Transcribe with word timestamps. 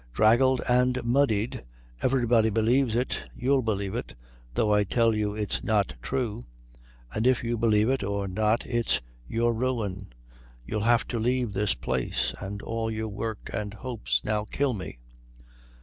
Draggled 0.13 0.61
and 0.67 1.03
muddied. 1.03 1.63
Everybody 2.01 2.49
believes 2.49 2.95
it. 2.95 3.19
You'll 3.35 3.61
believe 3.61 3.93
it, 3.93 4.15
though 4.55 4.73
I 4.73 4.83
tell 4.83 5.13
you 5.13 5.35
it's 5.35 5.63
not 5.63 5.93
true. 6.01 6.47
And 7.13 7.27
if 7.27 7.43
you 7.43 7.55
believe 7.55 7.87
it 7.87 8.03
or 8.03 8.27
not 8.27 8.65
it's 8.65 8.99
your 9.27 9.53
ruin. 9.53 10.11
You'll 10.65 10.81
have 10.81 11.07
to 11.09 11.19
leave 11.19 11.53
this 11.53 11.75
place, 11.75 12.33
and 12.39 12.63
all 12.63 12.89
your 12.89 13.09
work 13.09 13.51
and 13.53 13.75
hopes. 13.75 14.23
Now 14.25 14.45
kill 14.45 14.73
me." 14.73 14.97